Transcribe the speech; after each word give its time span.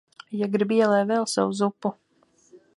Ja 0.39 0.47
grib 0.55 0.73
ielej 0.77 1.05
vēl 1.13 1.29
sev 1.35 1.55
zupu! 1.61 1.95